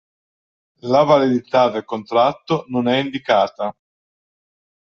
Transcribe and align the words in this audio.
La 0.85 1.03
validità 1.03 1.69
del 1.69 1.85
contratto 1.85 2.65
non 2.69 2.87
è 2.87 2.97
indicata. 2.97 3.71